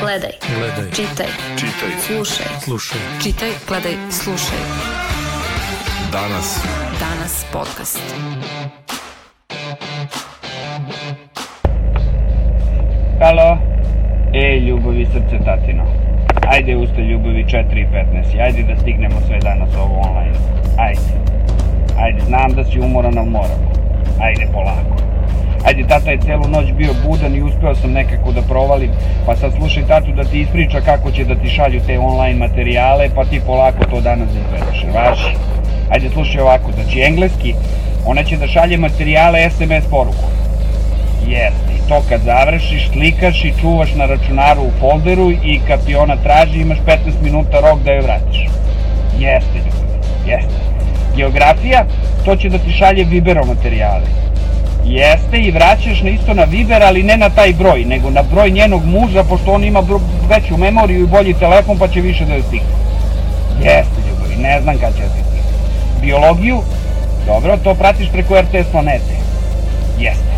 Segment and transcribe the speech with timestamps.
[0.00, 0.30] Gledaj.
[0.58, 0.90] Gledaj.
[0.90, 1.26] Čitaj.
[1.56, 1.90] Čitaj.
[2.06, 2.46] Slušaj.
[2.60, 3.00] Slušaj.
[3.22, 4.58] Čitaj, gledaj, slušaj.
[6.12, 6.64] Danas.
[7.00, 8.00] Danas podcast.
[13.20, 13.58] Halo?
[14.34, 15.84] Ej, ljubavi srce tatino.
[16.48, 18.40] Ajde usta ljubavi 4 i 15.
[18.40, 20.38] Ajde da stignemo sve danas ovo online.
[20.78, 21.00] Ajde.
[21.98, 23.72] Ajde, znam da si umoran, ali moramo.
[24.20, 25.03] Ajde, polako.
[25.64, 28.90] Ajde, tata je celu noć bio budan i uspeo sam nekako da provalim,
[29.26, 33.08] pa sad slušaj tatu da ti ispriča kako će da ti šalju te online materijale,
[33.14, 34.84] pa ti polako to danas da izvedeš.
[34.94, 35.36] Važi.
[35.90, 37.54] Ajde, slušaj ovako, znači engleski,
[38.06, 40.30] ona će da šalje materijale SMS porukom.
[41.26, 45.96] Jeste, i to kad završiš, slikaš i čuvaš na računaru u folderu i kad ti
[45.96, 48.48] ona traži imaš 15 minuta rok da joj vratiš.
[49.18, 50.60] Jeste, ljubavi, jeste.
[51.16, 51.84] Geografija,
[52.24, 54.23] to će da ti šalje Vibero materijale.
[54.84, 58.50] Jeste i vraćaš na isto na Viber, ali ne na taj broj, nego na broj
[58.50, 59.82] njenog muža, pošto on ima
[60.28, 62.66] veću memoriju i bolji telefon, pa će više da joj stigne.
[63.58, 65.42] Jeste, ljubavi, ne znam kad će da ti stigne.
[66.00, 66.62] Biologiju,
[67.26, 69.14] dobro, to pratiš preko RTS planete.
[69.98, 70.34] Jeste.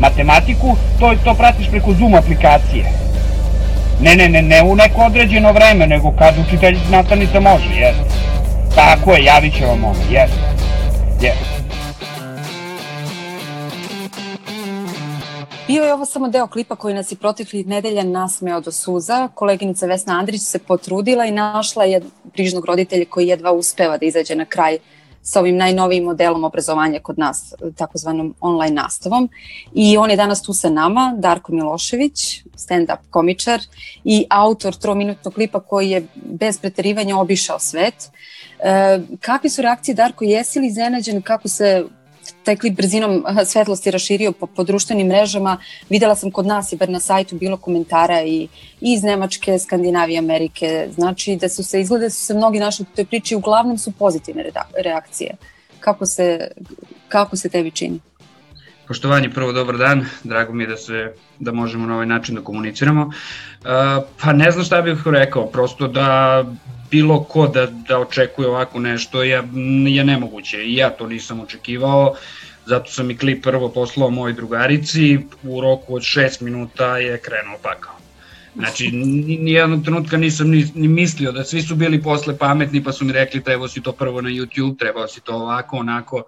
[0.00, 2.84] Matematiku, to, to pratiš preko Zoom aplikacije.
[4.00, 8.04] Ne, ne, ne, ne u neko određeno vreme, nego kad učitelj nastavnica može, jeste.
[8.74, 10.38] Tako je, javit će vam ono, jeste.
[11.20, 11.63] Jeste.
[15.66, 19.28] Bio je ovo samo deo klipa koji nas je proteklih nedelja nasmeo do suza.
[19.34, 24.34] Koleginica Vesna Andrić se potrudila i našla je brižnog roditelja koji jedva uspeva da izađe
[24.34, 24.78] na kraj
[25.22, 29.28] sa ovim najnovijim modelom obrazovanja kod nas, takozvanom online nastavom.
[29.74, 33.60] I on je danas tu sa nama, Darko Milošević, stand-up komičar
[34.04, 37.94] i autor trominutnog klipa koji je bez preterivanja obišao svet.
[38.58, 41.84] E, kakve su reakcije, Darko, jesi li iznenađen kako se
[42.44, 45.56] taj klip brzinom svetlosti raširio po, po društvenim mrežama.
[45.90, 48.48] Videla sam kod nas i bar na sajtu bilo komentara i,
[48.80, 50.88] i iz Nemačke, Skandinavije, Amerike.
[50.94, 53.92] Znači da su se, izgleda da su se mnogi našli u toj priči, uglavnom su
[53.92, 54.44] pozitivne
[54.84, 55.36] reakcije.
[55.80, 56.48] Kako se,
[57.08, 58.00] kako se tebi čini?
[58.88, 62.40] Poštovanje, prvo dobar dan, drago mi je da se da možemo na ovaj način da
[62.40, 63.06] komuniciramo.
[63.06, 66.44] Uh, pa ne znam šta bih rekao, prosto da
[66.94, 69.42] bilo ko da, da očekuje ovako nešto je,
[69.86, 72.14] je nemoguće i ja to nisam očekivao,
[72.66, 77.58] zato sam i klip prvo poslao moj drugarici, u roku od 6 minuta je krenuo
[77.62, 77.94] pakao.
[78.54, 82.92] Znači, ni- nijednog trenutka nisam ni, ni mislio da svi su bili posle pametni pa
[82.92, 86.22] su mi rekli trebao si to prvo na YouTube, trebao si to ovako, onako.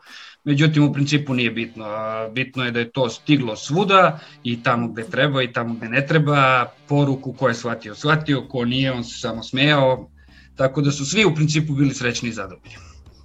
[0.44, 1.86] Međutim, u principu nije bitno.
[2.32, 6.06] Bitno je da je to stiglo svuda i tamo gde treba i tamo gde ne
[6.06, 6.66] treba.
[6.88, 10.08] Poruku ko je shvatio, shvatio, ko nije, on se samo smejao.
[10.56, 12.76] Tako da su svi u principu bili srećni i zadovoljni.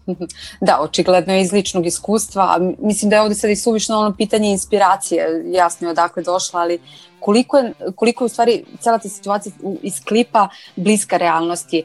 [0.62, 2.59] Da, očigledno je iz ličnog iskustva.
[2.80, 6.80] Mislim da je ovde sad i suvišno ono pitanje inspiracije, jasno je odakle došla, ali
[7.19, 11.84] koliko je, koliko je u stvari cela ta situacija iz klipa bliska realnosti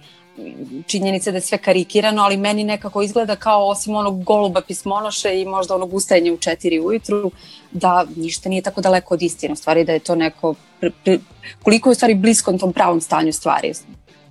[0.86, 5.44] činjenica da je sve karikirano, ali meni nekako izgleda kao osim onog goluba pismonoše i
[5.44, 7.30] možda onog ustajanja u četiri ujutru,
[7.72, 11.18] da ništa nije tako daleko od istine, u stvari da je to neko, pre, pre,
[11.62, 13.72] koliko je u stvari blisko tom pravom stanju stvari,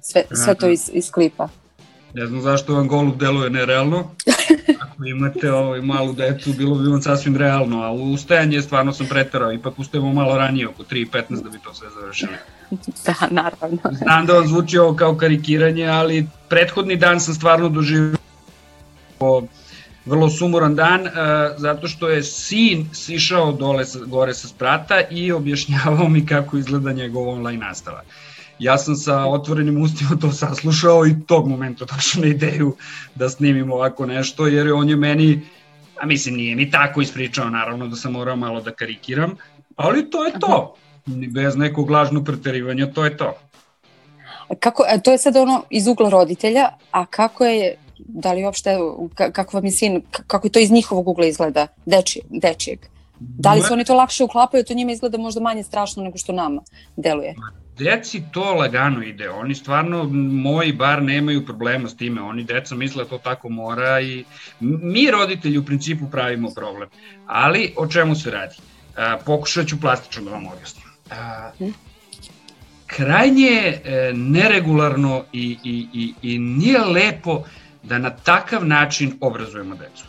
[0.06, 1.50] sve, sve to iz, iz klipa.
[2.14, 4.12] Ne znam zašto vam golub deluje nerealno.
[4.84, 9.54] Ako imate ovaj malu decu, bilo bi vam sasvim realno, a ustajanje stvarno sam preterao,
[9.54, 12.32] ipak ustajemo malo ranije, oko 3.15 da bi to sve završili.
[13.06, 13.78] Da, naravno.
[13.92, 18.18] Znam da vam zvuči ovo kao karikiranje, ali prethodni dan sam stvarno doživio
[20.06, 21.10] vrlo sumoran dan, uh,
[21.58, 27.30] zato što je sin sišao dole gore sa sprata i objašnjavao mi kako izgleda njegov
[27.30, 28.02] online nastava.
[28.60, 32.76] Ja sam sa otvorenim ustima to saslušao i tog momenta došao na ideju
[33.16, 35.42] da snimim ovako nešto, jer on je meni,
[36.02, 39.36] a mislim nije mi tako ispričao, naravno da sam morao malo da karikiram,
[39.76, 40.76] ali to je to.
[41.06, 43.34] Bez nekog lažnog preterivanja, to je to.
[44.60, 48.70] Kako, a to je sad ono iz ugla roditelja, a kako je, da li uopšte,
[49.16, 52.80] ka- kako vam je sin, kako je to iz njihovog ugla izgleda, deči, dečijeg?
[53.20, 56.34] Da li se oni to lakše uklapaju, to njima izgleda možda manje strašno nego što
[56.34, 56.62] nama
[56.96, 57.36] deluje?
[57.78, 63.04] Deci to lagano ide, oni stvarno, moji bar nemaju problema s time, oni deca misle
[63.04, 64.24] da to tako mora i
[64.60, 66.90] mi roditelji u principu pravimo problem.
[67.26, 68.56] Ali o čemu se radi?
[68.98, 70.86] A, pokušat ću plastično da vam objasnim.
[71.12, 71.52] A,
[72.88, 77.44] krajnje je e, neregularno i, i, i, i nije lepo
[77.84, 80.06] da na takav način obrazujemo decu.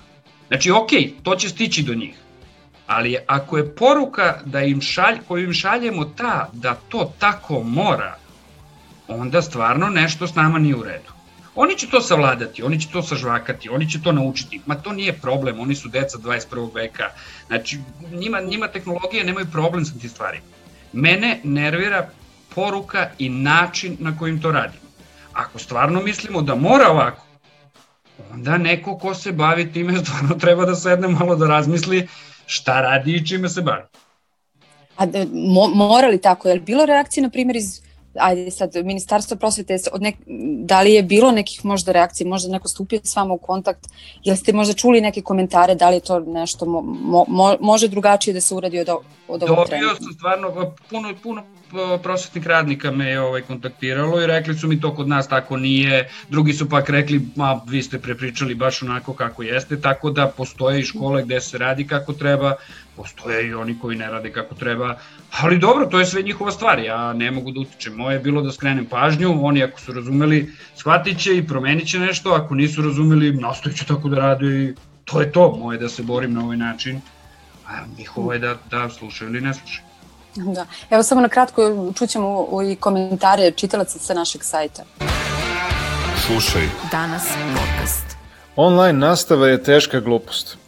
[0.49, 0.91] Znači, ok,
[1.23, 2.14] to će stići do njih,
[2.87, 8.17] ali ako je poruka da im šalj, koju im šaljemo ta da to tako mora,
[9.09, 11.17] onda stvarno nešto s nama nije u redu.
[11.55, 14.61] Oni će to savladati, oni će to sažvakati, oni će to naučiti.
[14.67, 16.75] Ma to nije problem, oni su deca 21.
[16.75, 17.05] veka.
[17.47, 17.79] Znači,
[18.12, 20.44] njima, njima tehnologije nemaju problem sa tim stvarima.
[20.93, 22.09] Mene nervira
[22.55, 24.85] poruka i način na kojim to radimo.
[25.32, 27.27] Ako stvarno mislimo da mora ovako,
[28.32, 32.09] onda neko ko se bavi time stvarno treba da sedne malo da razmisli
[32.46, 33.82] šta radi i čime se bavi.
[34.96, 37.81] A mo, morali tako, je li bilo reakcije, na primjer, iz
[38.19, 40.17] ajde sad, ministarstvo prosvete, od nek,
[40.65, 43.89] da li je bilo nekih možda reakcija, možda neko stupio s vama u kontakt,
[44.25, 46.81] jel ste možda čuli neke komentare, da li je to nešto mo,
[47.29, 48.89] mo, može drugačije da se uradi od,
[49.29, 49.87] od ovog trenda?
[49.87, 51.43] Dobio sam stvarno, puno, puno
[52.03, 56.09] prosvetnih radnika me je ovaj, kontaktiralo i rekli su mi to kod nas tako nije,
[56.29, 60.81] drugi su pak rekli, ma vi ste prepričali baš onako kako jeste, tako da postoje
[60.81, 62.55] i škole gde se radi kako treba,
[62.96, 64.98] postoje i oni koji ne rade kako treba,
[65.40, 68.43] ali dobro, to je sve njihova stvar, ja ne mogu da utičem, moje je bilo
[68.43, 72.82] da skrenem pažnju, oni ako su razumeli, shvatit će i promenit će nešto, ako nisu
[72.82, 76.44] razumeli, nastavit ću tako da rade i to je to, moje da se borim na
[76.44, 77.00] ovaj način,
[77.69, 79.87] a njihovo je da, da slušaju ili ne slušaju.
[80.37, 80.66] Da.
[80.90, 84.82] Evo samo na kratko čućemo i komentare čitalaca sa našeg sajta.
[86.26, 86.62] Slušaj.
[86.90, 88.16] Danas podcast.
[88.56, 90.66] Online nastava je teška glupost.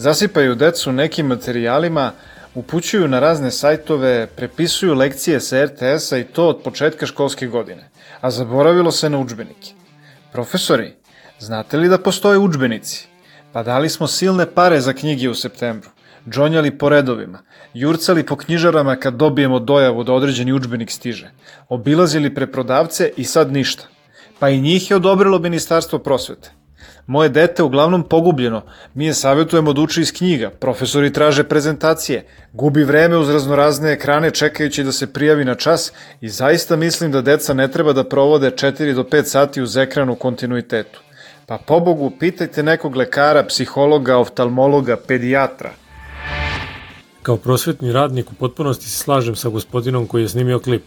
[0.00, 2.12] Zasipaju decu nekim materijalima,
[2.54, 8.30] upućuju na razne sajtove, prepisuju lekcije sa RTS-a i to od početka školske godine, a
[8.30, 9.72] zaboravilo se na učbenike.
[10.32, 10.94] Profesori,
[11.38, 13.08] znate li da postoje učbenici?
[13.52, 15.90] Pa dali smo silne pare za knjige u septembru
[16.30, 17.42] džonjali po redovima,
[17.74, 21.30] jurcali po knjižarama kad dobijemo dojavu da određeni učbenik stiže,
[21.68, 23.84] obilazili preprodavce i sad ništa.
[24.38, 26.59] Pa i njih je odobrilo Ministarstvo prosvete.
[27.06, 28.62] Moje dete uglavnom pogubljeno,
[28.94, 34.30] mi je savjetujemo da uči iz knjiga, profesori traže prezentacije, gubi vreme uz raznorazne ekrane
[34.30, 38.50] čekajući da se prijavi na čas i zaista mislim da deca ne treba da provode
[38.50, 41.00] 4 do 5 sati uz ekran u kontinuitetu.
[41.46, 45.70] Pa pobogu, pitajte nekog lekara, psihologa, oftalmologa, pedijatra.
[47.22, 50.82] Kao prosvetni radnik u potpunosti se slažem sa gospodinom koji je snimio klip.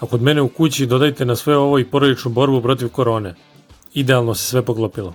[0.00, 3.34] A kod mene u kući dodajte na sve ovo i porodičnu borbu protiv korone.
[3.94, 5.14] Idealno se sve poklopilo.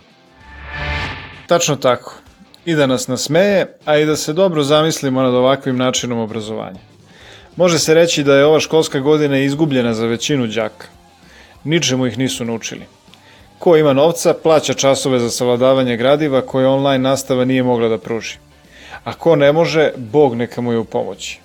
[1.50, 2.14] Tačno tako.
[2.66, 6.80] I da nas nasmeje, a i da se dobro zamislimo nad ovakvim načinom obrazovanja.
[7.56, 10.88] Može se reći da je ova školska godina izgubljena za većinu đaka.
[11.64, 12.86] Ničemu ih nisu naučili.
[13.60, 18.38] Ko ima novca, plaća časove za savladavanje gradiva koje online nastava nije mogla da pruži
[19.04, 21.40] a ko ne može, Bog neka mu je u pomoći.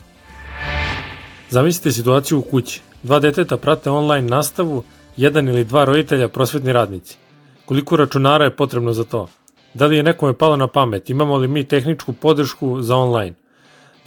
[1.51, 2.81] Zamislite situaciju u kući.
[3.03, 4.83] Dva deteta prate online nastavu,
[5.17, 7.17] jedan ili dva roditelja prosvetni radnici.
[7.65, 9.29] Koliko računara je potrebno za to?
[9.75, 11.11] Da li je nekome palo na pamet?
[11.11, 13.35] Imamo li mi tehničku podršku za online?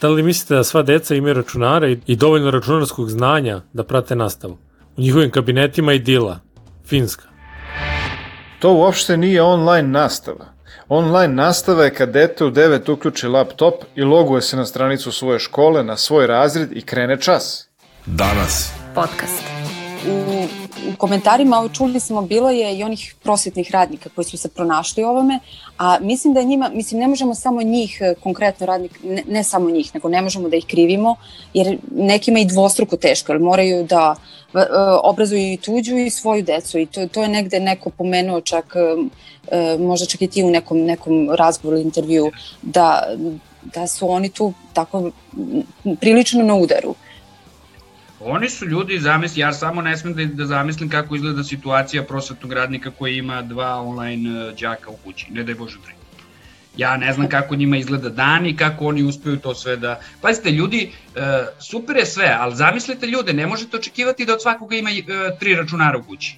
[0.00, 4.58] Da li mislite da sva deca imaju računare i dovoljno računarskog znanja da prate nastavu?
[4.96, 6.40] U njihovim kabinetima i dila.
[6.86, 7.24] Finska.
[8.58, 10.44] To uopšte nije online nastava.
[10.88, 15.38] Online nastava je kad dete u 9 uključi laptop i loguje se na stranicu svoje
[15.38, 17.68] škole, na svoj razred i krene čas.
[18.06, 18.72] Danas.
[18.94, 19.57] Podcast.
[20.06, 20.44] U,
[20.92, 25.38] u komentarima čuli smo bilo je i onih prosvetnih radnika koji su se pronašli ovome,
[25.78, 29.70] a mislim da njima, mislim ne možemo samo njih e, konkretno radnik, ne, ne samo
[29.70, 31.16] njih, nego ne možemo da ih krivimo,
[31.54, 34.14] jer nekima i dvostruko teško, jer moraju da
[34.54, 34.58] e,
[35.02, 39.56] obrazuju i tuđu i svoju decu i to, to je negde neko pomenuo čak e,
[39.56, 42.30] e, možda čak i ti u nekom, nekom razgovoru, intervju,
[42.62, 43.02] da,
[43.74, 45.10] da su oni tu tako
[46.00, 46.94] prilično na udaru.
[48.20, 52.52] Oni su ljudi, zamisli, ja samo ne smem da, da zamislim kako izgleda situacija prosvetnog
[52.52, 55.92] radnika koji ima dva online đaka u kući, ne daj Bože tri.
[56.76, 60.00] Ja ne znam kako njima izgleda dan i kako oni uspeju to sve da...
[60.22, 61.20] Pazite, ljudi, e,
[61.60, 65.02] super je sve, ali zamislite ljude, ne možete očekivati da od svakoga ima e,
[65.40, 66.36] tri računara u kući.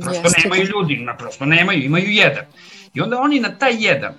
[0.00, 0.40] Prosto Jeste.
[0.44, 2.44] nemaju ljudi, na prosto nemaju, imaju jedan.
[2.94, 4.14] I onda oni na taj jedan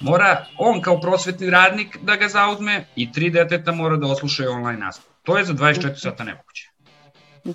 [0.00, 4.78] mora, on kao prosvetni radnik da ga zauzme i tri deteta mora da oslušaju online
[4.78, 5.17] nastavu.
[5.22, 6.70] To je za 24 sata nemoguće.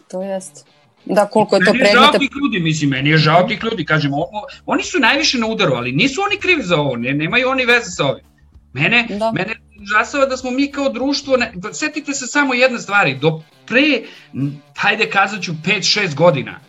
[0.08, 0.62] To jeste.
[1.06, 1.94] Da, koliko je to predmeta...
[1.94, 4.28] Meni je žao tih ljudi, mislim, meni je žao tih ljudi, kažem, o,
[4.66, 7.92] oni su najviše na udaru, ali nisu oni krivi za ovo, ne, nemaju oni veze
[7.92, 8.26] sa ovim.
[8.74, 9.32] Mene, da.
[9.32, 9.56] mene
[9.94, 14.04] žasava da smo mi kao društvo, ne, setite se samo jedne stvari, do pre,
[14.78, 16.60] hajde kazat ću, 5-6 godina,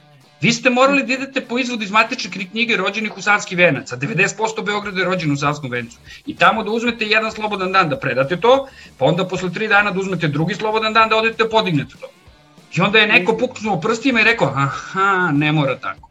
[0.44, 3.96] Vi ste morali da idete po izvodu iz matične knjige rođenih u Savski venac, a
[3.96, 5.96] 90% Beograda je rođen u Savskom vencu.
[6.26, 9.90] I tamo da uzmete jedan slobodan dan da predate to, pa onda posle tri dana
[9.90, 12.10] da uzmete drugi slobodan dan da odete da podignete to.
[12.76, 16.10] I onda je neko puknuo prstima i rekao, aha, ne mora tako.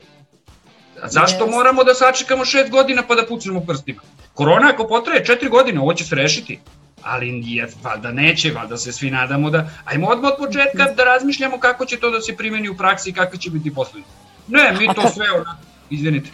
[1.02, 1.52] A zašto yes.
[1.52, 4.02] moramo da sačekamo šest godina pa da pucnemo prstima?
[4.34, 6.60] Korona ako potraje četiri godine, ovo će se rešiti
[7.04, 11.60] ali je, valjda neće, valjda se svi nadamo da, ajmo odmah od početka da razmišljamo
[11.60, 14.12] kako će to da se primeni u praksi i kakve će biti posledice.
[14.48, 16.30] Ne, mi to sve onako, izvinite.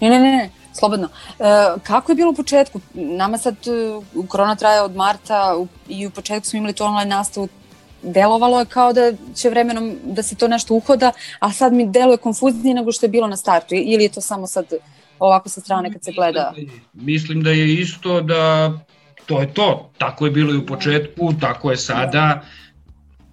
[0.00, 1.08] Ne, ne, ne, slobodno.
[1.38, 1.44] E,
[1.82, 2.80] kako je bilo u početku?
[2.94, 3.56] Nama sad
[4.14, 5.54] uh, korona traje od marta
[5.88, 7.48] i u početku smo imali to online nastavu
[8.04, 12.16] delovalo je kao da će vremenom da se to nešto uhoda, a sad mi deluje
[12.16, 13.74] konfuznije nego što je bilo na startu.
[13.74, 14.64] Ili je to samo sad
[15.18, 16.52] ovako sa strane kad se gleda?
[16.92, 18.72] Mislim da je isto da
[19.26, 19.90] to je to.
[19.98, 22.42] Tako je bilo i u početku, tako je sada.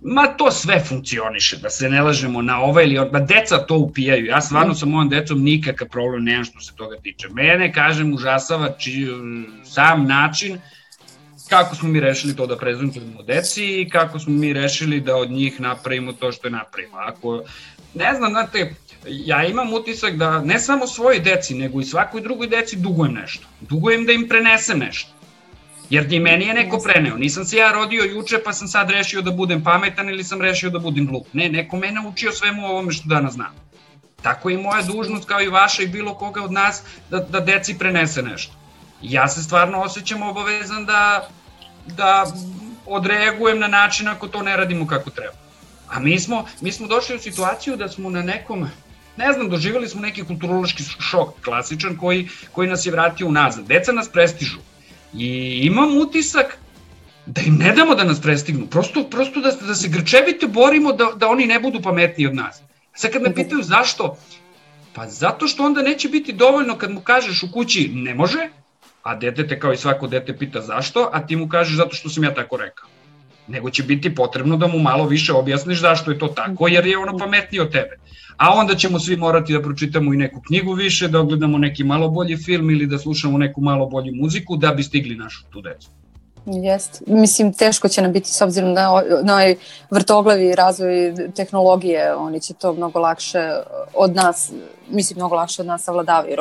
[0.01, 3.09] Ma to sve funkcioniše, da se ne lažemo na ovaj ili.
[3.11, 4.25] Ma deca to upijaju.
[4.25, 7.27] Ja stvarno sa mojom decom nikakav problem nemam što se toga tiče.
[7.29, 9.07] Mene, kažem, užasava či,
[9.63, 10.59] sam način
[11.51, 15.31] kako smo mi rešili to da prezentujemo deci i kako smo mi rešili da od
[15.31, 16.97] njih napravimo to što je napravimo.
[16.97, 17.43] Ako,
[17.93, 18.73] ne znam, znate,
[19.07, 23.47] ja imam utisak da ne samo svojoj deci, nego i svakoj drugoj deci dugujem nešto.
[23.61, 25.11] Dugujem da im prenesem nešto.
[25.91, 27.17] Jer ni meni je neko preneo.
[27.17, 30.69] Nisam se ja rodio juče pa sam sad rešio da budem pametan ili sam rešio
[30.69, 31.27] da budem glup.
[31.33, 33.55] Ne, neko me naučio svemu ovome što danas znam.
[34.21, 37.39] Tako je i moja dužnost kao i vaša i bilo koga od nas da, da
[37.39, 38.53] deci prenese nešto.
[39.01, 41.29] Ja se stvarno osjećam obavezan da,
[41.97, 42.25] da
[42.85, 45.35] odreagujem na način ako to ne radimo kako treba.
[45.89, 48.67] A mi smo, mi smo došli u situaciju da smo na nekom,
[49.17, 53.65] ne znam, doživjeli smo neki kulturološki šok klasičan koji, koji nas je vratio unazad.
[53.65, 54.70] Deca nas prestižu
[55.13, 56.57] I imam utisak
[57.25, 58.67] da im ne damo da nas prestignu.
[58.67, 62.61] Prosto, prosto da, da se grčevite borimo da, da oni ne budu pametniji od nas.
[62.93, 64.17] Sad kad me pitaju zašto,
[64.93, 68.49] pa zato što onda neće biti dovoljno kad mu kažeš u kući ne može,
[69.03, 72.09] a dete te kao i svako dete pita zašto, a ti mu kažeš zato što
[72.09, 72.89] sam ja tako rekao.
[73.47, 76.97] Nego će biti potrebno da mu malo više objasniš zašto je to tako, jer je
[76.97, 77.97] ono pametnije od tebe
[78.41, 82.09] a onda ćemo svi morati da pročitamo i neku knjigu više, da ogledamo neki malo
[82.09, 85.89] bolji film ili da slušamo neku malo bolju muziku da bi stigli našu tu decu.
[86.45, 87.03] Jest.
[87.07, 89.55] Mislim, teško će nam biti s obzirom na, na ovaj
[89.91, 93.49] vrtoglavi razvoj tehnologije, oni će to mnogo lakše
[93.93, 94.51] od nas,
[94.89, 96.37] mislim, mnogo lakše od nas savladavaju.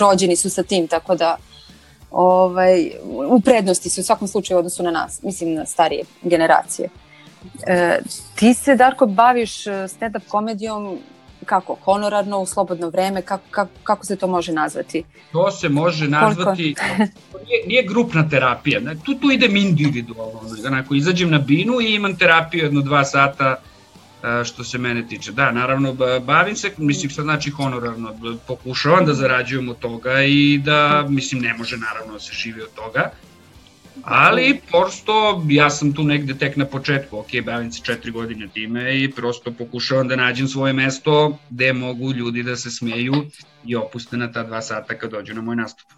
[0.00, 1.36] Rođeni su sa tim, tako da
[2.10, 2.90] ovaj,
[3.28, 6.88] u prednosti su u svakom slučaju u odnosu na nas, mislim na starije generacije.
[7.66, 7.98] E,
[8.34, 10.98] ti se, Darko, baviš e, stand-up komedijom
[11.44, 15.04] kako, honorarno, u slobodno vreme, kako, kako, kako se to može nazvati?
[15.32, 16.74] To se može nazvati,
[17.46, 22.64] nije, nije grupna terapija, tu, tu idem individualno, onako, izađem na binu i imam terapiju
[22.64, 23.56] jedno dva sata,
[24.44, 25.32] što se mene tiče.
[25.32, 28.14] Da, naravno, bavim se, mislim, sad znači honorarno,
[28.46, 32.72] pokušavam da zarađujem od toga i da, mislim, ne može naravno da se živi od
[32.74, 33.10] toga,
[34.02, 39.02] ali prosto ja sam tu negde tek na početku, ok, bavim se četiri godine time
[39.02, 43.14] i prosto pokušavam da nađem svoje mesto gde mogu ljudi da se smeju
[43.64, 45.88] i opuste na ta dva sata kad dođu na moj nastup.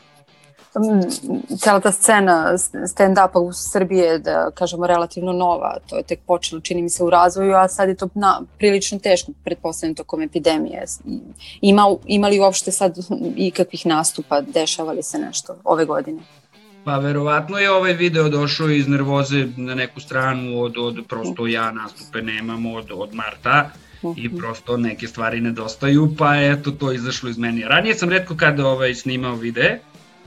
[1.59, 5.77] Cela ta scena stand-upa u Srbiji je, da kažemo, relativno nova.
[5.87, 8.99] To je tek počelo, čini mi se, u razvoju, a sad je to na, prilično
[8.99, 10.85] teško, pretpostavljam, tokom epidemije.
[11.61, 12.99] Ima, ima li uopšte sad
[13.37, 14.41] ikakvih nastupa?
[14.41, 16.21] Dešava li se nešto ove godine?
[16.85, 21.73] Pa verovatno je ovaj video došao iz nervoze na neku stranu od, od prosto ja
[21.73, 23.71] nastupe nemam od, od marta
[24.17, 24.37] i mhm.
[24.37, 27.63] prosto neke stvari nedostaju, pa eto to izašlo iz meni.
[27.63, 29.81] Ranije sam redko kada ovaj, snimao videe,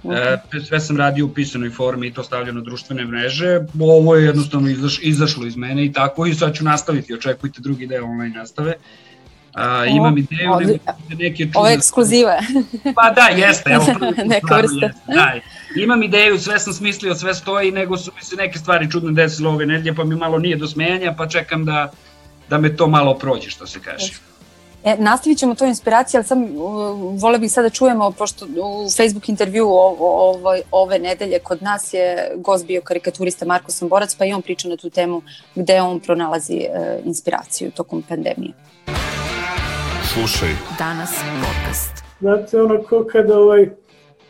[0.03, 0.37] Okay.
[0.57, 3.59] E, sve sam radio u pisanoj formi i to stavljao na društvene mreže.
[3.79, 7.13] Ovo je jednostavno izaš, izašlo iz mene i tako i sad ću nastaviti.
[7.13, 8.73] Očekujte drugi deo online nastave.
[9.53, 11.59] A, imam ideju ovdje, da neke čudne...
[11.59, 12.37] Ovo je ekskluziva.
[12.97, 13.69] pa da, jeste.
[13.69, 13.85] Evo,
[14.33, 14.89] Neka vrsta.
[15.07, 15.33] Da,
[15.75, 19.49] imam ideju, sve sam smislio, sve stoji, nego su mi se neke stvari čudne desile
[19.49, 21.91] ove nedelje, pa mi malo nije do smejanja, pa čekam da,
[22.49, 24.13] da me to malo prođe, što se kaže.
[24.83, 28.89] E, nastavit ćemo to inspiracije, ali sam uh, vole bih sada da čujemo, pošto u
[28.97, 34.15] Facebook intervju o, o, ove, ove nedelje kod nas je gost bio karikaturista Marko Samborac,
[34.15, 35.21] pa i on priča na tu temu
[35.55, 38.53] gde on pronalazi uh, inspiraciju tokom pandemije.
[40.13, 40.49] Slušaj.
[40.77, 42.03] Danas podcast.
[42.19, 43.69] Znate, ono ko kada ovaj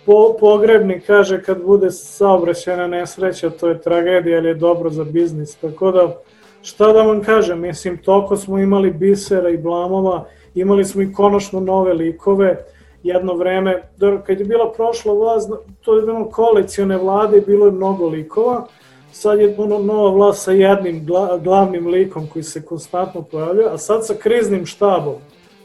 [0.06, 5.56] po, pogrebnik kaže kad bude saobraćena nesreća, to je tragedija ili je dobro za biznis.
[5.56, 6.16] Tako da,
[6.62, 11.60] šta da vam kažem, mislim, toko smo imali bisera i blamova, imali smo i konačno
[11.60, 12.66] nove likove,
[13.04, 13.82] jedno vreme,
[14.26, 15.50] kad je bila prošla vlast,
[15.82, 18.68] to je bilo koalicijone vlade bilo je mnogo likova,
[19.12, 21.08] sad je ono nova vlast sa jednim
[21.44, 25.16] glavnim likom koji se konstantno pojavlja, a sad sa kriznim štabom.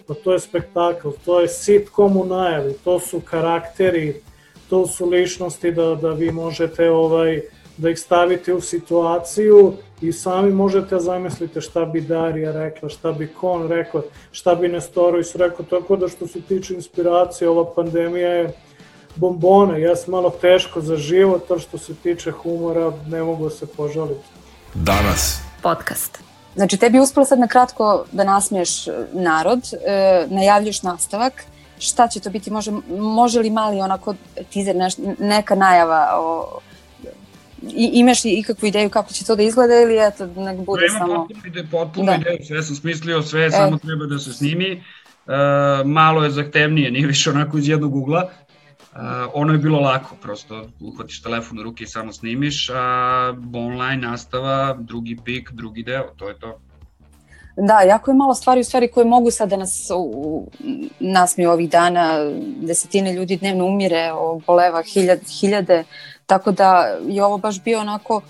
[0.07, 4.21] Pa to je spektakl, to je sitcom u najavi, to su karakteri,
[4.71, 7.43] to su ličnosti da, da vi možete ovaj,
[7.77, 13.13] da ih stavite u situaciju i sami možete da zamislite šta bi Darija rekla, šta
[13.13, 14.03] bi Kon rekla,
[14.33, 18.53] šta bi Nestorović rekao, tako da što se tiče inspiracije, ova pandemija je
[19.17, 23.67] bombona, ja sam malo teško za život, to što se tiče humora ne mogu se
[23.67, 24.25] požaliti.
[24.75, 25.39] Danas.
[25.63, 26.19] Podcast.
[26.55, 31.45] Znači, tebi je uspelo sad na kratko da nasmiješ e, narod, e, najavljaš nastavak,
[31.79, 34.15] šta će to biti, može, može li mali onako
[34.53, 36.59] teaser, neš, neka najava o
[37.63, 40.99] i, imaš li ikakvu ideju kako će to da izgleda ili eto, nek bude Nema
[40.99, 41.17] samo...
[41.17, 42.19] Potpuno, ide, potpuno da.
[42.19, 43.51] ideju, sve sam smislio, sve e.
[43.51, 44.71] samo treba da se snimi.
[44.73, 44.83] E,
[45.85, 48.29] malo je zahtevnije, nije više onako iz jednog ugla.
[48.97, 49.03] Uh,
[49.35, 54.77] ono je bilo lako, prosto uhvatiš telefon u ruke i samo snimiš, a online nastava,
[54.81, 56.59] drugi pik, drugi deo, to je to.
[57.57, 60.51] Da, jako je malo stvari u stvari koje mogu sad da nas u,
[61.01, 62.19] nasmiju ovih dana,
[62.63, 65.85] desetine ljudi dnevno umire, oboleva hiljade, hiljade,
[66.27, 68.21] tako da je ovo baš bio onako,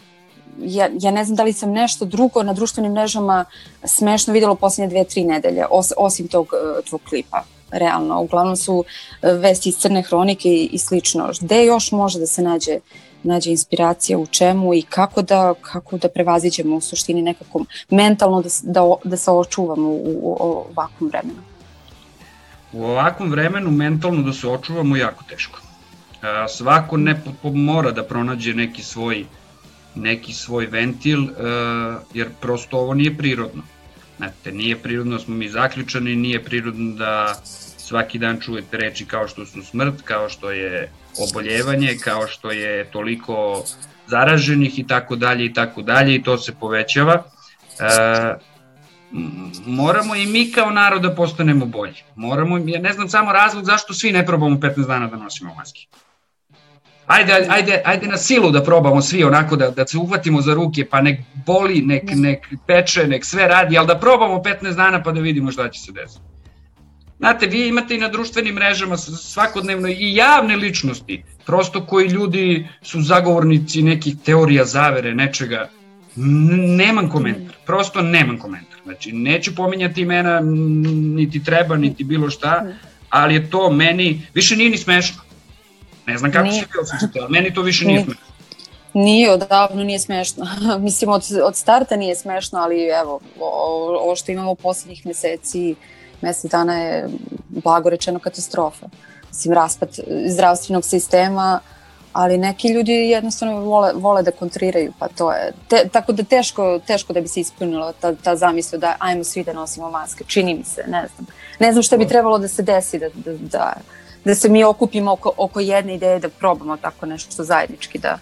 [0.58, 3.44] ja, ja ne znam da li sam nešto drugo na društvenim mrežama
[3.84, 8.20] smešno videla u posljednje dve, tri nedelje, os, osim tog uh, tvog klipa realno.
[8.20, 8.84] Uglavnom su
[9.22, 11.30] e, vesti iz crne hronike i, i slično.
[11.40, 12.78] Gde još može da se nađe
[13.22, 18.48] nađe inspiracija u čemu i kako da, kako da prevaziđemo u suštini nekako mentalno da,
[18.62, 21.42] da, da se očuvamo u, u ovakvom vremenu?
[22.72, 25.65] U ovakvom vremenu mentalno da se očuvamo jako teško.
[26.49, 29.25] Svako ne mora da pronađe neki svoj
[29.97, 33.62] neki svoj ventil, a, jer prosto ovo nije prirodno.
[34.16, 37.35] Znate, nije prirodno da smo mi zaključani, nije prirodno da
[37.76, 40.90] svaki dan čujete reči kao što su smrt, kao što je
[41.28, 43.64] oboljevanje, kao što je toliko
[44.06, 47.23] zaraženih i tako dalje i tako dalje i to se povećava.
[47.80, 48.35] E,
[49.66, 52.02] moramo i mi kao narod da postanemo bolji.
[52.14, 55.87] Moramo, ja ne znam samo razlog zašto svi ne probamo 15 dana da nosimo maske.
[57.06, 60.84] Ajde, ajde, ajde na silu da probamo svi onako da, da se uhvatimo za ruke,
[60.84, 65.12] pa nek boli, nek, nek peče, nek sve radi, ali da probamo 15 dana pa
[65.12, 66.20] da vidimo šta će se desiti.
[67.18, 73.02] Znate, vi imate i na društvenim mrežama svakodnevno i javne ličnosti, prosto koji ljudi su
[73.02, 75.68] zagovornici nekih teorija zavere, nečega.
[76.76, 78.80] Nemam komentar, prosto nemam komentar.
[78.84, 80.40] Znači, neću pominjati imena,
[81.16, 82.66] niti treba, niti bilo šta,
[83.10, 85.25] ali je to meni, više nije ni smešno.
[86.06, 86.60] Ne znam kako nije.
[86.60, 88.26] se vi osjećate, ali meni to više nije, nije smešno.
[88.94, 90.46] Nije, odavno nije smešno.
[90.86, 93.20] Mislim, od, od starta nije smešno, ali evo,
[94.00, 95.75] ovo što imamo poslednjih meseci,
[96.20, 97.08] mesec dana je
[97.48, 98.86] blago rečeno katastrofa.
[99.28, 99.88] Mislim, raspad
[100.26, 101.60] zdravstvenog sistema,
[102.12, 106.78] ali neki ljudi jednostavno vole, vole da kontriraju, pa to je, te, tako da teško,
[106.86, 110.54] teško da bi se ispunila ta, ta zamisla da ajmo svi da nosimo maske, čini
[110.54, 111.26] mi se, ne znam.
[111.60, 113.73] Ne znam šta bi trebalo da se desi, da, da, da,
[114.26, 118.19] da se mi okupimo oko, oko jedne ideje, da probamo tako nešto zajednički da,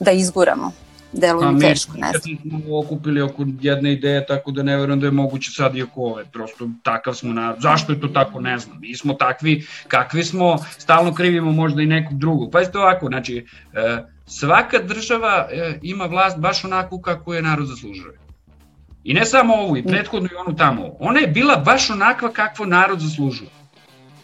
[0.00, 0.72] da izguramo
[1.12, 2.38] deluje mi teško, ne znam.
[2.44, 5.82] Mi smo okupili oko jedne ideje, tako da ne verujem da je moguće sad i
[5.82, 6.24] oko ove.
[6.24, 7.54] Prosto takav smo na...
[7.58, 8.78] Zašto je to tako, ne znam.
[8.80, 12.50] Mi smo takvi, kakvi smo, stalno krivimo možda i nekog drugog.
[12.52, 17.66] Pa to ovako, znači, e, svaka država e, ima vlast baš onako kako je narod
[17.66, 18.18] zaslužuje.
[19.04, 20.96] I ne samo ovu, i prethodnu i onu tamo.
[21.00, 23.50] Ona je bila baš onakva kakvo narod zaslužuje.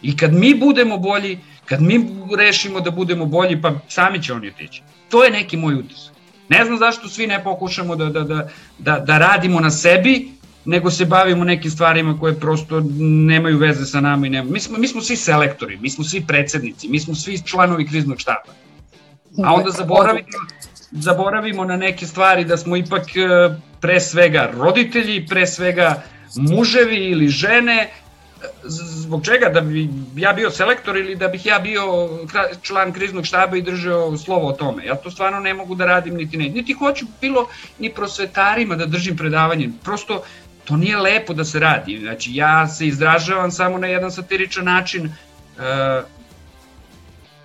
[0.05, 2.07] I kad mi budemo bolji, kad mi
[2.39, 4.83] rešimo da budemo bolji, pa sami će oni otići.
[5.09, 6.15] To je neki moj utisak.
[6.49, 10.29] Ne znam zašto svi ne pokušamo da, da, da, da, da radimo na sebi,
[10.65, 14.51] nego se bavimo nekim stvarima koje prosto nemaju veze sa nama i nema.
[14.51, 18.21] Mi smo, mi smo svi selektori, mi smo svi predsednici, mi smo svi članovi kriznog
[18.21, 18.53] štaba.
[19.45, 20.29] A onda zaboravimo,
[20.91, 26.03] zaboravimo na neke stvari da smo ipak e, pre svega roditelji, pre svega
[26.37, 27.91] muževi ili žene
[28.65, 32.09] zbog čega da bi ja bio selektor ili da bih ja bio
[32.63, 34.85] član kriznog štaba i držao slovo o tome.
[34.85, 36.49] Ja to stvarno ne mogu da radim niti ne.
[36.49, 39.71] Niti hoću bilo ni prosvetarima da držim predavanje.
[39.85, 40.23] Prosto
[40.65, 41.99] to nije lepo da se radi.
[42.01, 45.07] Znači ja se izražavam samo na jedan satiričan način.
[45.07, 46.03] E,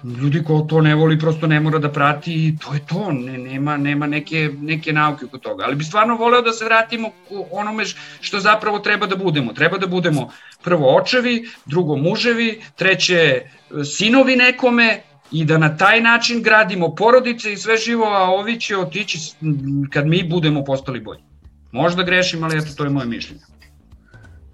[0.03, 3.37] ljudi ko to ne voli prosto ne mora da prati i to je to, ne,
[3.37, 5.63] nema, nema neke, neke nauke oko toga.
[5.63, 7.83] Ali bi stvarno voleo da se vratimo u onome
[8.21, 9.53] što zapravo treba da budemo.
[9.53, 10.31] Treba da budemo
[10.63, 13.43] prvo očevi, drugo muževi, treće e,
[13.83, 18.77] sinovi nekome, i da na taj način gradimo porodice i sve živo, a ovi će
[18.77, 19.19] otići
[19.89, 21.21] kad mi budemo postali bolji.
[21.71, 23.41] Možda grešim, ali eto, to je moje mišljenje.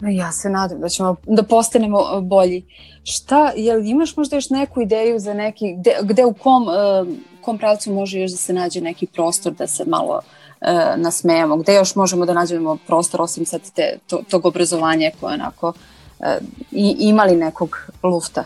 [0.01, 2.65] Ja se nadam da ćemo da postanemo uh, bolji.
[3.03, 7.08] Šta, jel imaš možda još neku ideju za neki, gde, gde u kom, uh,
[7.41, 10.21] kom pravcu može još da se nađe neki prostor da se malo
[10.62, 15.34] uh, nasmejamo, gde još možemo da nađemo prostor osim sad te, to, tog obrazovanja koje
[15.34, 16.27] onako uh,
[16.71, 18.43] i, imali nekog lufta?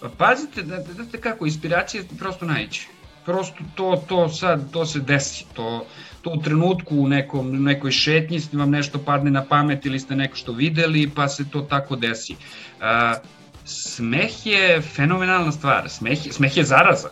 [0.00, 2.88] Pa pazite, da, da, da kako, inspiracija prosto najće.
[3.24, 5.84] Prosto to, to sad, to se desi, to,
[6.22, 10.36] to u trenutku u nekom, nekoj šetnji vam nešto padne na pamet ili ste neko
[10.36, 12.32] što videli pa se to tako desi.
[12.34, 13.18] Uh,
[13.64, 17.08] smeh je fenomenalna stvar, smeh, je, smeh je zaraza.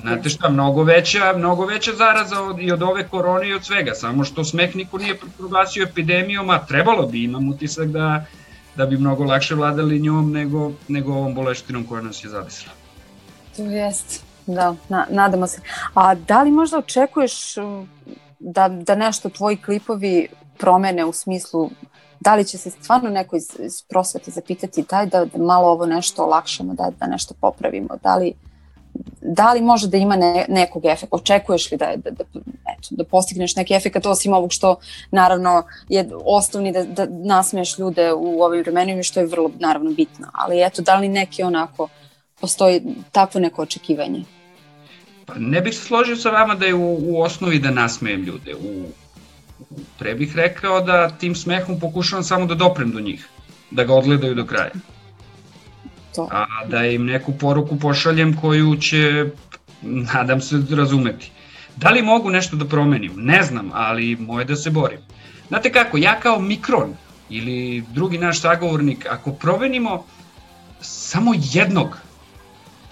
[0.00, 3.94] Znate šta, mnogo veća, mnogo veća zaraza od, i od ove korone i od svega,
[3.94, 8.24] samo što smeh niko nije proglasio epidemijom, a trebalo bi, imam utisak da,
[8.76, 12.72] da bi mnogo lakše vladali njom nego, nego ovom boleštinom koja nas je zadesila.
[13.56, 14.31] To jest.
[14.46, 15.60] Da, na, nadamo se.
[15.94, 17.88] A da li možda očekuješ um,
[18.38, 20.28] da, da nešto tvoji klipovi
[20.58, 21.70] promene u smislu
[22.24, 25.86] da li će se stvarno neko iz, iz prosvete zapitati daj da, da malo ovo
[25.86, 28.32] nešto olakšamo, da, da nešto popravimo, da li,
[29.20, 32.24] da li može da ima ne, nekog efekta, očekuješ li da, da, da,
[32.72, 34.76] eto, da postigneš neki efekt osim ovog što
[35.10, 40.26] naravno je osnovni da, da nasmeješ ljude u ovim vremenima što je vrlo naravno bitno,
[40.32, 41.88] ali eto da li neki onako
[42.42, 44.24] postoji takvo neko očekivanje?
[45.26, 48.54] Pa ne bih se složio sa vama da je u, u osnovi da nasmejem ljude.
[48.54, 48.86] U,
[49.98, 53.28] pre bih rekao da tim smehom pokušavam samo da doprem do njih,
[53.70, 54.72] da ga odgledaju do kraja.
[56.14, 56.28] To.
[56.30, 59.30] A da im neku poruku pošaljem koju će,
[59.82, 61.30] nadam se, razumeti.
[61.76, 63.12] Da li mogu nešto da promenim?
[63.16, 64.98] Ne znam, ali moje da se borim.
[65.48, 66.96] Znate kako, ja kao mikron
[67.30, 70.04] ili drugi naš sagovornik, ako promenimo
[70.80, 71.96] samo jednog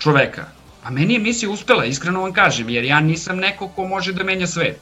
[0.01, 0.47] čoveka,
[0.83, 4.25] a meni je misija uspela, iskreno vam kažem, jer ja nisam neko ko može da
[4.25, 4.81] menja svet.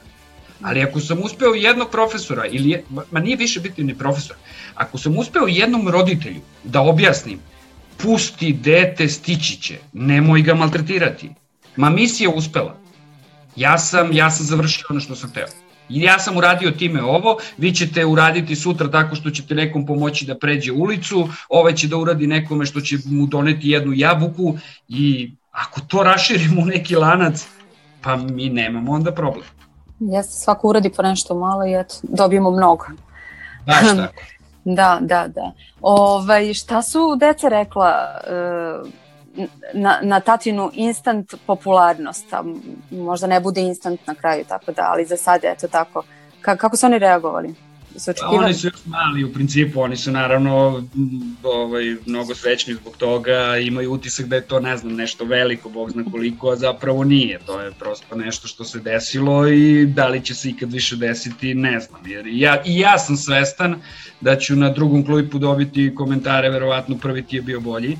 [0.63, 4.37] Ali ako sam uspeo jednog profesora, ili, ma nije više biti ni profesor,
[4.75, 7.41] ako sam uspeo jednom roditelju da objasnim,
[7.97, 11.31] pusti dete stići će, nemoj ga maltretirati.
[11.77, 12.77] Ma misija uspela.
[13.57, 15.47] Ja sam, ja sam završio ono što sam teo.
[15.89, 20.39] Ja sam uradio time ovo, vi ćete uraditi sutra tako što ćete nekom pomoći da
[20.39, 24.55] pređe ulicu, ovaj će da uradi nekome što će mu doneti jednu jabuku
[24.89, 27.47] i ako to raširimo u neki lanac,
[28.01, 29.47] pa mi nemamo onda problem.
[30.01, 32.85] Jeste, svako uradi po nešto malo i eto, dobijemo mnogo.
[33.67, 34.23] Baš tako.
[34.65, 35.53] Da, da, da.
[35.81, 37.89] Ovaj, šta su deca rekla
[38.27, 38.89] e,
[39.75, 42.33] na, na tatinu instant popularnost?
[42.33, 42.45] A
[42.91, 46.03] možda ne bude instant na kraju, tako da, ali za sad je to tako.
[46.41, 47.55] Ka, kako su oni reagovali?
[47.99, 48.45] su očekivali?
[48.45, 50.85] Oni su još mali u principu, oni su naravno
[51.43, 55.91] ovaj, mnogo srećni zbog toga, imaju utisak da je to, ne znam, nešto veliko, bog
[55.91, 57.39] zna koliko, a zapravo nije.
[57.47, 61.55] To je prosto nešto što se desilo i da li će se ikad više desiti,
[61.55, 62.01] ne znam.
[62.07, 63.81] Jer ja, I ja sam svestan
[64.21, 67.99] da ću na drugom klipu dobiti komentare, verovatno prvi ti je bio bolji.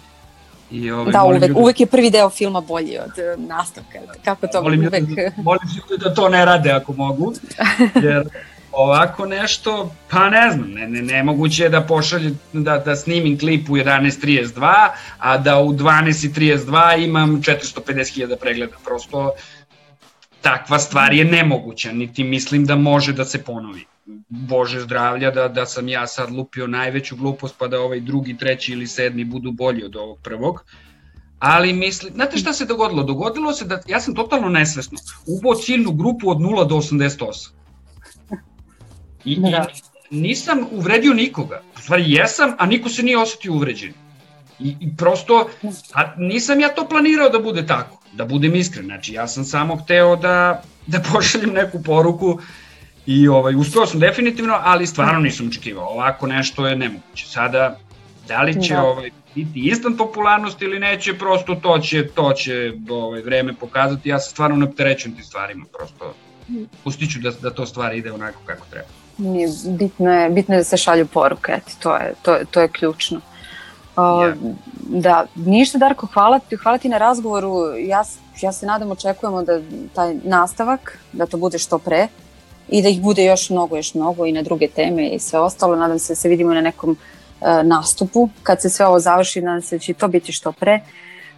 [0.71, 1.61] I ovaj, da, uvek, ljude...
[1.61, 3.99] uvek je prvi deo filma bolji od uh, nastavka.
[4.25, 5.09] Kako to molim uvek...
[5.09, 7.33] Ljude, molim ljude da to ne rade ako mogu,
[8.05, 8.29] jer
[8.73, 13.71] ovako nešto, pa ne znam, ne, ne, nemoguće je da pošalje, da, da snimim klip
[13.71, 19.33] u 11.32, a da u 12.32 imam 450.000 pregleda, prosto
[20.41, 23.85] takva stvar je nemoguća, niti mislim da može da se ponovi.
[24.29, 28.73] Bože zdravlja da, da sam ja sad lupio najveću glupost pa da ovaj drugi, treći
[28.73, 30.65] ili sedmi budu bolji od ovog prvog.
[31.39, 33.03] Ali mislim, znate šta se dogodilo?
[33.03, 37.51] Dogodilo se da ja sam totalno nesvesno ubo ciljnu grupu od 0 do 88
[39.25, 39.67] I, da.
[40.11, 41.63] i nisam uvredio nikoga.
[41.77, 43.93] U stvari jesam, a niko se nije osetio uvređen.
[44.61, 45.49] I, I prosto,
[45.95, 48.87] a nisam ja to planirao da bude tako, da budem iskren.
[48.87, 52.39] Znači, ja sam samo hteo da, da pošaljem neku poruku
[53.09, 55.87] i ovaj, uspeo sam definitivno, ali stvarno nisam očekivao.
[55.87, 57.27] Ovako nešto je nemoguće.
[57.27, 57.79] Sada,
[58.27, 58.83] da li će da.
[58.83, 64.09] ovaj, biti instant popularnost ili neće, prosto to će, to će ovaj, vreme pokazati.
[64.09, 66.15] Ja se stvarno ne opterećujem tim stvarima, prosto
[66.85, 68.89] pustit ću da, da to stvari ide onako kako treba.
[69.19, 72.69] Nije, bitno, je, bitno je da se šalju poruke, eto, to je, to, to je
[72.69, 73.21] ključno.
[73.97, 74.55] Uh, yeah.
[74.89, 77.55] Da, ništa Darko, hvala ti, hvala ti na razgovoru.
[77.79, 78.03] Ja,
[78.41, 79.61] ja se nadam, očekujemo da
[79.95, 82.09] taj nastavak, da to bude što pre
[82.69, 85.77] i da ih bude još mnogo, još mnogo i na druge teme i sve ostalo.
[85.77, 88.29] Nadam se da se vidimo na nekom uh, nastupu.
[88.43, 90.81] Kad se sve ovo završi, nadam se da će to biti što pre.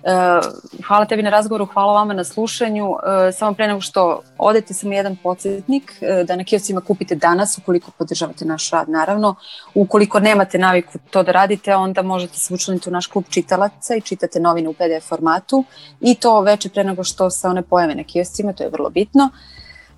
[0.03, 0.41] Eh,
[0.87, 2.95] hvala tebi na razgovoru, hvala vama na slušanju.
[3.29, 7.59] Eh, samo pre nego što odete, samo jedan podsjetnik eh, da na kioscima kupite danas
[7.59, 9.35] ukoliko podržavate naš rad, naravno.
[9.75, 14.01] Ukoliko nemate naviku to da radite, onda možete se učlaniti u naš klub čitalaca i
[14.01, 15.65] čitate novine u PDF formatu
[16.01, 19.31] i to veče pre nego što se one pojave na kioscima, to je vrlo bitno.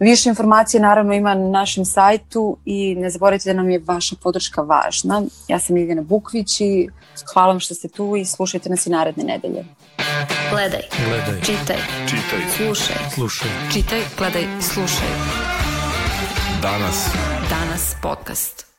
[0.02, 4.62] Više informacije naravno ima na našem sajtu i ne zaboravite da nam je vaša podrška
[4.62, 5.22] važna.
[5.48, 6.88] Ja sam Ljiljana Bukvić i
[7.32, 9.64] hvala vam što ste tu i slušajte nas i naredne nedelje.
[10.50, 15.08] Gledaj, gledaj, čitaj, čitaj, slušaj, slušaj, čitaj, gledaj, slušaj.
[16.62, 17.08] Danas.
[17.50, 18.71] Danas podcast.